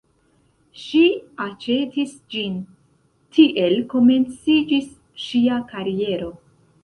[0.83, 1.01] Ŝi
[1.43, 2.55] aĉetis ĝin,
[3.39, 4.89] tiel komenciĝis
[5.27, 6.33] ŝia kariero.